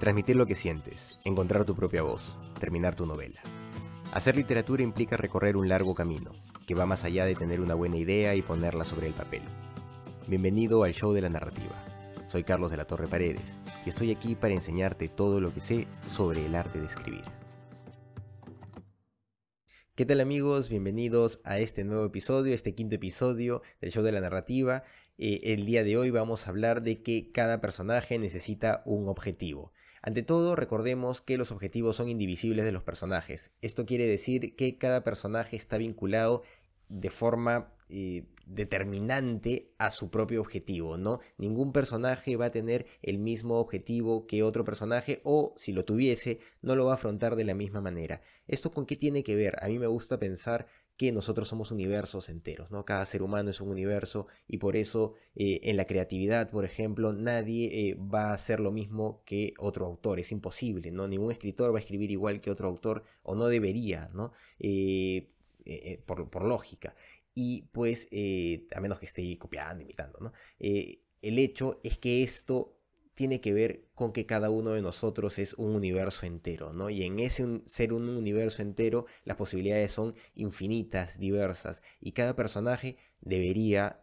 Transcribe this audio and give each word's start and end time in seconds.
Transmitir 0.00 0.34
lo 0.34 0.46
que 0.46 0.54
sientes, 0.54 1.18
encontrar 1.26 1.66
tu 1.66 1.76
propia 1.76 2.02
voz, 2.02 2.40
terminar 2.58 2.94
tu 2.94 3.04
novela. 3.04 3.38
Hacer 4.14 4.34
literatura 4.34 4.82
implica 4.82 5.18
recorrer 5.18 5.58
un 5.58 5.68
largo 5.68 5.94
camino, 5.94 6.30
que 6.66 6.74
va 6.74 6.86
más 6.86 7.04
allá 7.04 7.26
de 7.26 7.34
tener 7.34 7.60
una 7.60 7.74
buena 7.74 7.98
idea 7.98 8.34
y 8.34 8.40
ponerla 8.40 8.84
sobre 8.84 9.08
el 9.08 9.12
papel. 9.12 9.42
Bienvenido 10.26 10.84
al 10.84 10.94
show 10.94 11.12
de 11.12 11.20
la 11.20 11.28
narrativa. 11.28 11.74
Soy 12.30 12.44
Carlos 12.44 12.70
de 12.70 12.78
la 12.78 12.86
Torre 12.86 13.08
Paredes 13.08 13.60
y 13.84 13.90
estoy 13.90 14.10
aquí 14.10 14.36
para 14.36 14.54
enseñarte 14.54 15.08
todo 15.08 15.38
lo 15.38 15.52
que 15.52 15.60
sé 15.60 15.86
sobre 16.16 16.46
el 16.46 16.54
arte 16.54 16.80
de 16.80 16.86
escribir. 16.86 17.24
¿Qué 19.94 20.06
tal 20.06 20.20
amigos? 20.20 20.70
Bienvenidos 20.70 21.42
a 21.44 21.58
este 21.58 21.84
nuevo 21.84 22.06
episodio, 22.06 22.54
este 22.54 22.74
quinto 22.74 22.94
episodio 22.94 23.60
del 23.82 23.90
show 23.90 24.02
de 24.02 24.12
la 24.12 24.22
narrativa. 24.22 24.82
Eh, 25.18 25.40
el 25.52 25.66
día 25.66 25.84
de 25.84 25.98
hoy 25.98 26.08
vamos 26.08 26.46
a 26.46 26.50
hablar 26.50 26.80
de 26.80 27.02
que 27.02 27.30
cada 27.32 27.60
personaje 27.60 28.18
necesita 28.18 28.80
un 28.86 29.06
objetivo. 29.06 29.74
Ante 30.02 30.22
todo, 30.22 30.56
recordemos 30.56 31.20
que 31.20 31.36
los 31.36 31.52
objetivos 31.52 31.96
son 31.96 32.08
indivisibles 32.08 32.64
de 32.64 32.72
los 32.72 32.82
personajes. 32.82 33.50
Esto 33.60 33.84
quiere 33.84 34.06
decir 34.06 34.56
que 34.56 34.78
cada 34.78 35.04
personaje 35.04 35.56
está 35.56 35.76
vinculado 35.76 36.42
de 36.88 37.10
forma 37.10 37.74
eh, 37.90 38.24
determinante 38.46 39.72
a 39.78 39.90
su 39.90 40.10
propio 40.10 40.40
objetivo, 40.40 40.96
¿no? 40.96 41.20
Ningún 41.36 41.72
personaje 41.72 42.36
va 42.36 42.46
a 42.46 42.50
tener 42.50 42.86
el 43.02 43.18
mismo 43.18 43.60
objetivo 43.60 44.26
que 44.26 44.42
otro 44.42 44.64
personaje 44.64 45.20
o 45.22 45.54
si 45.56 45.72
lo 45.72 45.84
tuviese, 45.84 46.40
no 46.62 46.76
lo 46.76 46.86
va 46.86 46.92
a 46.92 46.94
afrontar 46.94 47.36
de 47.36 47.44
la 47.44 47.54
misma 47.54 47.80
manera. 47.80 48.22
¿Esto 48.48 48.72
con 48.72 48.86
qué 48.86 48.96
tiene 48.96 49.22
que 49.22 49.36
ver? 49.36 49.62
A 49.62 49.68
mí 49.68 49.78
me 49.78 49.86
gusta 49.86 50.18
pensar 50.18 50.66
que 51.00 51.12
nosotros 51.12 51.48
somos 51.48 51.70
universos 51.70 52.28
enteros, 52.28 52.70
¿no? 52.70 52.84
Cada 52.84 53.06
ser 53.06 53.22
humano 53.22 53.48
es 53.48 53.62
un 53.62 53.70
universo 53.70 54.26
y 54.46 54.58
por 54.58 54.76
eso 54.76 55.14
eh, 55.34 55.60
en 55.62 55.78
la 55.78 55.86
creatividad, 55.86 56.50
por 56.50 56.66
ejemplo, 56.66 57.14
nadie 57.14 57.88
eh, 57.88 57.94
va 57.94 58.32
a 58.32 58.34
hacer 58.34 58.60
lo 58.60 58.70
mismo 58.70 59.22
que 59.24 59.54
otro 59.56 59.86
autor, 59.86 60.20
es 60.20 60.30
imposible, 60.30 60.90
¿no? 60.90 61.08
Ningún 61.08 61.32
escritor 61.32 61.72
va 61.72 61.78
a 61.78 61.80
escribir 61.80 62.10
igual 62.10 62.42
que 62.42 62.50
otro 62.50 62.68
autor 62.68 63.04
o 63.22 63.34
no 63.34 63.46
debería, 63.46 64.10
¿no? 64.12 64.32
Eh, 64.58 65.30
por, 66.04 66.44
lógica. 66.44 66.94
Y 67.34 67.62
pues, 67.72 68.06
a 68.76 68.80
menos 68.82 68.98
que 68.98 69.06
esté 69.06 69.38
copiando, 69.38 69.82
imitando, 69.82 70.18
¿no? 70.20 70.32
el 70.58 71.38
hecho 71.38 71.80
es 71.82 71.96
que 71.96 72.22
esto 72.22 72.76
tiene 73.20 73.42
que 73.42 73.52
ver 73.52 73.84
con 73.94 74.14
que 74.14 74.24
cada 74.24 74.48
uno 74.48 74.70
de 74.70 74.80
nosotros 74.80 75.38
es 75.38 75.52
un 75.52 75.74
universo 75.74 76.24
entero, 76.24 76.72
¿no? 76.72 76.88
Y 76.88 77.02
en 77.02 77.20
ese 77.20 77.60
ser 77.66 77.92
un 77.92 78.08
universo 78.08 78.62
entero, 78.62 79.04
las 79.24 79.36
posibilidades 79.36 79.92
son 79.92 80.14
infinitas, 80.34 81.18
diversas, 81.18 81.82
y 82.00 82.12
cada 82.12 82.34
personaje 82.34 82.96
debería 83.20 84.00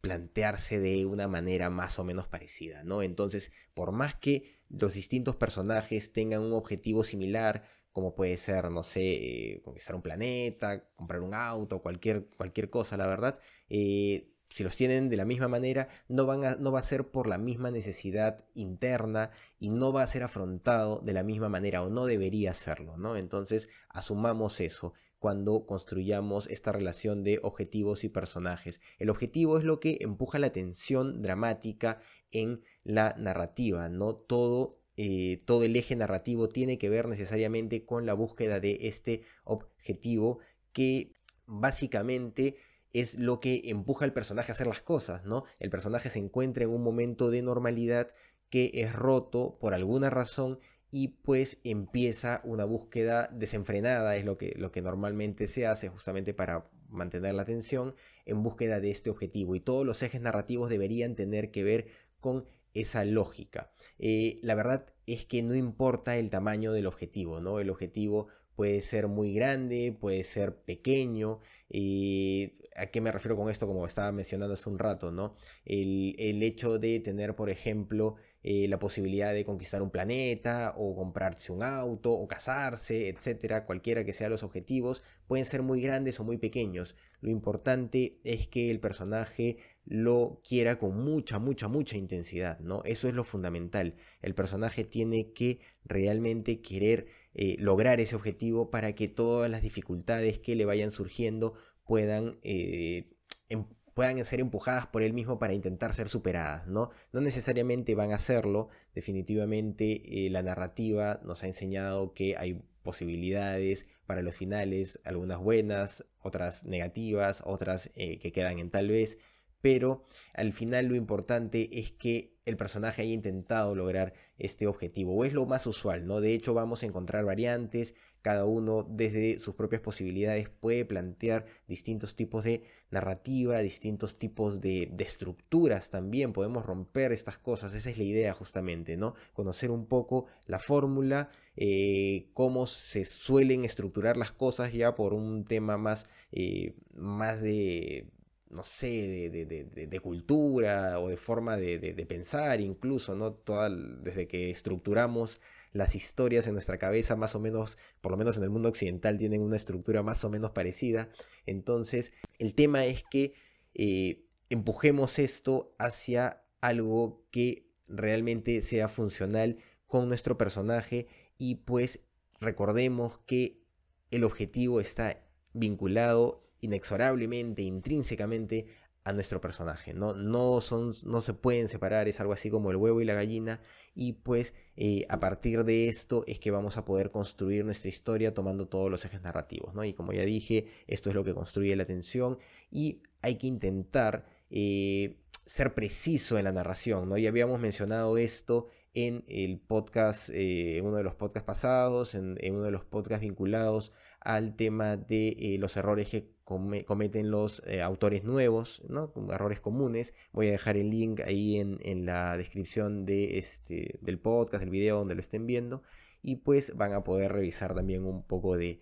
plantearse 0.00 0.80
de 0.80 1.04
una 1.04 1.28
manera 1.28 1.68
más 1.68 1.98
o 1.98 2.04
menos 2.04 2.28
parecida, 2.28 2.82
¿no? 2.82 3.02
Entonces, 3.02 3.52
por 3.74 3.92
más 3.92 4.14
que 4.14 4.56
los 4.70 4.94
distintos 4.94 5.36
personajes 5.36 6.14
tengan 6.14 6.40
un 6.40 6.54
objetivo 6.54 7.04
similar, 7.04 7.68
como 7.92 8.14
puede 8.14 8.38
ser, 8.38 8.70
no 8.70 8.84
sé, 8.84 9.60
conquistar 9.64 9.94
un 9.94 10.00
planeta, 10.00 10.88
comprar 10.94 11.20
un 11.20 11.34
auto, 11.34 11.82
cualquier, 11.82 12.30
cualquier 12.38 12.70
cosa, 12.70 12.96
la 12.96 13.06
verdad, 13.06 13.38
eh, 13.68 14.32
si 14.56 14.64
los 14.64 14.74
tienen 14.74 15.10
de 15.10 15.18
la 15.18 15.26
misma 15.26 15.48
manera, 15.48 15.88
no, 16.08 16.24
van 16.24 16.42
a, 16.46 16.56
no 16.56 16.72
va 16.72 16.78
a 16.78 16.82
ser 16.82 17.10
por 17.10 17.26
la 17.26 17.36
misma 17.36 17.70
necesidad 17.70 18.46
interna 18.54 19.30
y 19.58 19.68
no 19.68 19.92
va 19.92 20.02
a 20.02 20.06
ser 20.06 20.22
afrontado 20.22 21.02
de 21.04 21.12
la 21.12 21.22
misma 21.22 21.50
manera 21.50 21.82
o 21.82 21.90
no 21.90 22.06
debería 22.06 22.54
serlo, 22.54 22.96
¿no? 22.96 23.18
Entonces, 23.18 23.68
asumamos 23.90 24.60
eso 24.60 24.94
cuando 25.18 25.66
construyamos 25.66 26.46
esta 26.46 26.72
relación 26.72 27.22
de 27.22 27.38
objetivos 27.42 28.02
y 28.02 28.08
personajes. 28.08 28.80
El 28.98 29.10
objetivo 29.10 29.58
es 29.58 29.64
lo 29.64 29.78
que 29.78 29.98
empuja 30.00 30.38
la 30.38 30.48
tensión 30.48 31.20
dramática 31.20 32.00
en 32.30 32.62
la 32.82 33.14
narrativa, 33.18 33.90
¿no? 33.90 34.14
Todo, 34.14 34.80
eh, 34.96 35.42
todo 35.44 35.64
el 35.64 35.76
eje 35.76 35.96
narrativo 35.96 36.48
tiene 36.48 36.78
que 36.78 36.88
ver 36.88 37.08
necesariamente 37.08 37.84
con 37.84 38.06
la 38.06 38.14
búsqueda 38.14 38.58
de 38.58 38.78
este 38.88 39.20
objetivo 39.44 40.38
que 40.72 41.12
básicamente 41.44 42.56
es 43.00 43.18
lo 43.18 43.40
que 43.40 43.62
empuja 43.66 44.04
al 44.04 44.12
personaje 44.12 44.50
a 44.50 44.54
hacer 44.54 44.66
las 44.66 44.80
cosas, 44.80 45.24
¿no? 45.24 45.44
El 45.58 45.70
personaje 45.70 46.08
se 46.08 46.18
encuentra 46.18 46.64
en 46.64 46.70
un 46.70 46.82
momento 46.82 47.30
de 47.30 47.42
normalidad 47.42 48.08
que 48.48 48.70
es 48.74 48.92
roto 48.92 49.58
por 49.60 49.74
alguna 49.74 50.08
razón 50.08 50.60
y 50.90 51.08
pues 51.08 51.58
empieza 51.64 52.40
una 52.44 52.64
búsqueda 52.64 53.28
desenfrenada, 53.32 54.16
es 54.16 54.24
lo 54.24 54.38
que, 54.38 54.54
lo 54.56 54.72
que 54.72 54.80
normalmente 54.80 55.46
se 55.46 55.66
hace 55.66 55.88
justamente 55.88 56.32
para 56.32 56.70
mantener 56.88 57.34
la 57.34 57.42
atención 57.42 57.94
en 58.24 58.42
búsqueda 58.42 58.80
de 58.80 58.90
este 58.92 59.10
objetivo 59.10 59.54
y 59.54 59.60
todos 59.60 59.84
los 59.84 60.02
ejes 60.02 60.20
narrativos 60.20 60.70
deberían 60.70 61.16
tener 61.16 61.50
que 61.50 61.64
ver 61.64 61.88
con 62.20 62.46
esa 62.72 63.04
lógica. 63.04 63.72
Eh, 63.98 64.38
la 64.42 64.54
verdad 64.54 64.86
es 65.06 65.24
que 65.24 65.42
no 65.42 65.54
importa 65.54 66.16
el 66.16 66.30
tamaño 66.30 66.72
del 66.72 66.86
objetivo, 66.86 67.40
¿no? 67.40 67.60
El 67.60 67.70
objetivo 67.70 68.28
puede 68.56 68.82
ser 68.82 69.08
muy 69.08 69.32
grande, 69.34 69.96
puede 69.98 70.24
ser 70.24 70.56
pequeño. 70.56 71.40
y 71.68 72.54
¿A 72.76 72.86
qué 72.86 73.00
me 73.00 73.10
refiero 73.10 73.36
con 73.36 73.48
esto? 73.48 73.66
Como 73.66 73.86
estaba 73.86 74.12
mencionando 74.12 74.54
hace 74.54 74.68
un 74.68 74.78
rato, 74.78 75.10
¿no? 75.10 75.34
El, 75.64 76.42
hecho 76.42 76.78
de 76.78 77.00
tener, 77.00 77.34
por 77.34 77.48
ejemplo, 77.48 78.16
eh, 78.42 78.68
la 78.68 78.78
posibilidad 78.78 79.32
de 79.32 79.44
conquistar 79.44 79.82
un 79.82 79.90
planeta 79.90 80.74
o 80.76 80.94
comprarse 80.94 81.52
un 81.52 81.62
auto 81.62 82.12
o 82.12 82.28
casarse, 82.28 83.08
etcétera, 83.08 83.64
cualquiera 83.64 84.04
que 84.04 84.12
sean 84.12 84.30
los 84.30 84.42
objetivos, 84.42 85.02
pueden 85.26 85.46
ser 85.46 85.62
muy 85.62 85.80
grandes 85.80 86.20
o 86.20 86.24
muy 86.24 86.36
pequeños. 86.36 86.96
Lo 87.20 87.30
importante 87.30 88.20
es 88.24 88.46
que 88.46 88.70
el 88.70 88.78
personaje 88.78 89.58
lo 89.86 90.40
quiera 90.46 90.78
con 90.78 91.02
mucha, 91.02 91.38
mucha, 91.38 91.68
mucha 91.68 91.96
intensidad, 91.96 92.58
¿no? 92.58 92.82
Eso 92.84 93.08
es 93.08 93.14
lo 93.14 93.22
fundamental. 93.22 93.94
El 94.20 94.34
personaje 94.34 94.84
tiene 94.84 95.32
que 95.32 95.60
realmente 95.84 96.60
querer 96.60 97.06
eh, 97.34 97.56
lograr 97.60 98.00
ese 98.00 98.16
objetivo 98.16 98.70
para 98.70 98.94
que 98.94 99.06
todas 99.08 99.48
las 99.48 99.62
dificultades 99.62 100.40
que 100.40 100.56
le 100.56 100.64
vayan 100.64 100.90
surgiendo 100.90 101.54
puedan, 101.84 102.38
eh, 102.42 103.12
em, 103.48 103.66
puedan 103.94 104.22
ser 104.24 104.40
empujadas 104.40 104.88
por 104.88 105.02
él 105.02 105.12
mismo 105.12 105.38
para 105.38 105.54
intentar 105.54 105.94
ser 105.94 106.08
superadas, 106.08 106.66
¿no? 106.66 106.90
No 107.12 107.20
necesariamente 107.20 107.94
van 107.94 108.10
a 108.10 108.16
hacerlo, 108.16 108.68
definitivamente 108.94 110.26
eh, 110.26 110.30
la 110.30 110.42
narrativa 110.42 111.20
nos 111.24 111.44
ha 111.44 111.46
enseñado 111.46 112.12
que 112.12 112.36
hay 112.36 112.62
posibilidades 112.82 113.86
para 114.06 114.22
los 114.22 114.34
finales, 114.34 115.00
algunas 115.04 115.38
buenas, 115.38 116.04
otras 116.20 116.64
negativas, 116.64 117.42
otras 117.46 117.90
que 117.94 118.32
quedan 118.32 118.58
en 118.60 118.70
tal 118.70 118.88
vez, 118.88 119.18
pero 119.60 120.04
al 120.34 120.52
final 120.52 120.86
lo 120.86 120.94
importante 120.94 121.78
es 121.78 121.92
que 121.92 122.36
el 122.44 122.56
personaje 122.56 123.02
haya 123.02 123.12
intentado 123.12 123.74
lograr 123.74 124.14
este 124.38 124.66
objetivo, 124.66 125.14
o 125.14 125.24
es 125.24 125.32
lo 125.32 125.46
más 125.46 125.66
usual, 125.66 126.06
¿no? 126.06 126.20
De 126.20 126.32
hecho, 126.32 126.54
vamos 126.54 126.82
a 126.82 126.86
encontrar 126.86 127.24
variantes, 127.24 127.94
cada 128.26 128.44
uno 128.44 128.84
desde 128.88 129.38
sus 129.38 129.54
propias 129.54 129.80
posibilidades 129.80 130.48
puede 130.48 130.84
plantear 130.84 131.46
distintos 131.68 132.16
tipos 132.16 132.42
de 132.42 132.64
narrativa, 132.90 133.58
distintos 133.58 134.18
tipos 134.18 134.60
de, 134.60 134.92
estructuras 134.98 135.90
también, 135.90 136.32
podemos 136.32 136.66
romper 136.66 137.12
estas 137.12 137.38
cosas, 137.38 137.72
esa 137.72 137.90
es 137.90 137.98
la 137.98 138.02
idea 138.04 138.32
justamente, 138.32 138.96
¿no? 138.96 139.14
Conocer 139.32 139.70
un 139.70 139.86
poco 139.86 140.26
la 140.46 140.58
fórmula, 140.58 141.30
eh, 141.56 142.30
cómo 142.34 142.66
se 142.66 143.04
suelen 143.04 143.64
estructurar 143.64 144.16
las 144.16 144.32
cosas 144.32 144.72
ya 144.72 144.96
por 144.96 145.14
un 145.14 145.44
tema 145.44 145.78
más, 145.78 146.08
eh, 146.32 146.74
más 146.94 147.42
de 147.42 148.08
no 148.50 148.64
sé, 148.64 149.30
de, 149.30 150.00
cultura 150.00 150.98
o 151.00 151.08
de 151.08 151.16
forma 151.16 151.56
de, 151.56 152.06
pensar 152.08 152.60
incluso, 152.60 153.14
¿no? 153.14 153.32
Toda, 153.32 153.70
desde 153.70 154.28
que 154.28 154.50
estructuramos 154.50 155.40
las 155.72 155.94
historias 155.94 156.46
en 156.46 156.54
nuestra 156.54 156.78
cabeza, 156.78 157.16
más 157.16 157.34
o 157.34 157.40
menos, 157.40 157.78
por 158.00 158.12
lo 158.12 158.16
menos 158.18 158.36
en 158.36 158.44
el 158.44 158.50
mundo 158.50 158.68
occidental, 158.68 159.18
tienen 159.18 159.42
una 159.42 159.56
estructura 159.56 160.02
más 160.02 160.24
o 160.24 160.30
menos 160.30 160.52
parecida. 160.52 161.10
Entonces, 161.44 162.12
el 162.38 162.54
tema 162.54 162.86
es 162.86 163.04
que 163.10 163.34
eh, 163.74 164.24
empujemos 164.48 165.18
esto 165.18 165.74
hacia 165.78 166.42
algo 166.60 167.26
que 167.30 167.68
realmente 167.88 168.62
sea 168.62 168.88
funcional 168.88 169.58
con 169.86 170.08
nuestro 170.08 170.38
personaje 170.38 171.06
y 171.38 171.56
pues 171.56 172.00
recordemos 172.40 173.18
que 173.26 173.62
el 174.10 174.24
objetivo 174.24 174.80
está 174.80 175.22
vinculado 175.52 176.45
inexorablemente, 176.60 177.62
intrínsecamente 177.62 178.66
a 179.06 179.12
nuestro 179.12 179.40
personaje. 179.40 179.94
No, 179.94 180.14
no, 180.14 180.60
son, 180.60 180.92
no 181.04 181.22
se 181.22 181.32
pueden 181.32 181.68
separar, 181.68 182.08
es 182.08 182.18
algo 182.18 182.32
así 182.32 182.50
como 182.50 182.72
el 182.72 182.76
huevo 182.76 183.00
y 183.00 183.04
la 183.04 183.14
gallina. 183.14 183.60
Y 183.94 184.14
pues 184.14 184.52
eh, 184.76 185.06
a 185.08 185.20
partir 185.20 185.62
de 185.62 185.86
esto 185.86 186.24
es 186.26 186.40
que 186.40 186.50
vamos 186.50 186.76
a 186.76 186.84
poder 186.84 187.12
construir 187.12 187.64
nuestra 187.64 187.88
historia 187.88 188.34
tomando 188.34 188.66
todos 188.66 188.90
los 188.90 189.04
ejes 189.04 189.22
narrativos. 189.22 189.74
¿no? 189.74 189.84
Y 189.84 189.94
como 189.94 190.12
ya 190.12 190.22
dije, 190.24 190.66
esto 190.88 191.08
es 191.08 191.14
lo 191.14 191.22
que 191.22 191.34
construye 191.34 191.76
la 191.76 191.84
atención 191.84 192.38
y 192.68 193.00
hay 193.22 193.36
que 193.36 193.46
intentar 193.46 194.26
eh, 194.50 195.20
ser 195.44 195.72
preciso 195.74 196.36
en 196.36 196.44
la 196.44 196.52
narración. 196.52 197.08
¿no? 197.08 197.16
Ya 197.16 197.28
habíamos 197.28 197.60
mencionado 197.60 198.18
esto 198.18 198.66
en 198.96 199.24
el 199.28 199.60
podcast, 199.60 200.30
eh, 200.30 200.78
en 200.78 200.86
uno 200.86 200.96
de 200.96 201.04
los 201.04 201.14
podcasts 201.14 201.46
pasados, 201.46 202.14
en, 202.14 202.38
en 202.40 202.54
uno 202.54 202.64
de 202.64 202.70
los 202.70 202.86
podcasts 202.86 203.20
vinculados 203.20 203.92
al 204.20 204.56
tema 204.56 204.96
de 204.96 205.56
los 205.60 205.76
errores 205.76 206.08
que 206.08 206.32
cometen 206.42 207.30
los 207.30 207.62
eh, 207.66 207.82
autores 207.82 208.24
nuevos, 208.24 208.82
¿no? 208.88 209.12
errores 209.32 209.60
comunes. 209.60 210.14
Voy 210.32 210.48
a 210.48 210.52
dejar 210.52 210.78
el 210.78 210.90
link 210.90 211.20
ahí 211.20 211.58
en, 211.58 212.06
la 212.06 212.36
descripción 212.38 213.04
de 213.04 213.36
este, 213.36 213.98
del 214.00 214.18
podcast, 214.18 214.62
del 214.62 214.70
video 214.70 214.98
donde 214.98 215.14
lo 215.14 215.20
estén 215.20 215.46
viendo. 215.46 215.82
Y 216.22 216.36
pues 216.36 216.74
van 216.74 216.94
a 216.94 217.04
poder 217.04 217.32
revisar 217.32 217.74
también 217.74 218.04
un 218.04 218.24
poco 218.24 218.56
de, 218.56 218.80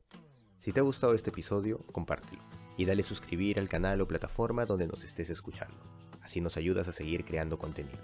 Si 0.60 0.72
te 0.72 0.80
ha 0.80 0.82
gustado 0.82 1.14
este 1.14 1.30
episodio, 1.30 1.78
compártelo 1.90 2.42
y 2.76 2.84
dale 2.84 3.02
suscribir 3.02 3.58
al 3.58 3.68
canal 3.68 4.02
o 4.02 4.06
plataforma 4.06 4.66
donde 4.66 4.86
nos 4.86 5.02
estés 5.04 5.30
escuchando. 5.30 5.78
Así 6.22 6.42
nos 6.42 6.58
ayudas 6.58 6.86
a 6.86 6.92
seguir 6.92 7.24
creando 7.24 7.58
contenido. 7.58 7.98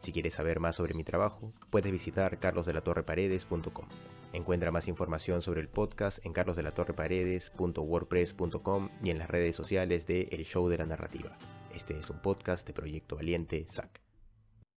Si 0.00 0.12
quieres 0.12 0.34
saber 0.34 0.60
más 0.60 0.76
sobre 0.76 0.92
mi 0.94 1.04
trabajo, 1.04 1.52
puedes 1.70 1.92
visitar 1.92 2.38
carlosdelatorreparedes.com. 2.38 3.86
Encuentra 4.32 4.70
más 4.72 4.88
información 4.88 5.42
sobre 5.42 5.60
el 5.60 5.68
podcast 5.68 6.24
en 6.26 6.32
carlosdelatorreparedes.wordpress.com 6.32 8.88
y 9.04 9.10
en 9.10 9.18
las 9.18 9.30
redes 9.30 9.54
sociales 9.54 10.04
de 10.06 10.22
El 10.32 10.44
Show 10.44 10.68
de 10.68 10.78
la 10.78 10.86
Narrativa. 10.86 11.38
Este 11.74 11.96
es 11.96 12.10
un 12.10 12.20
podcast 12.20 12.66
de 12.66 12.72
Proyecto 12.72 13.14
Valiente, 13.16 13.66
SAC. 13.68 14.09